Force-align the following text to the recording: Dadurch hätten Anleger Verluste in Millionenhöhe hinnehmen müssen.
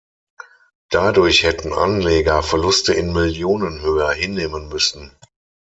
Dadurch 0.89 1.43
hätten 1.43 1.73
Anleger 1.73 2.41
Verluste 2.41 2.91
in 2.91 3.13
Millionenhöhe 3.13 4.11
hinnehmen 4.15 4.67
müssen. 4.67 5.15